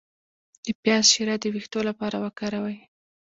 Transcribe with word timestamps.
د 0.65 0.67
پیاز 0.81 1.05
شیره 1.13 1.35
د 1.39 1.45
ویښتو 1.53 1.79
لپاره 1.89 2.17
وکاروئ 2.25 2.77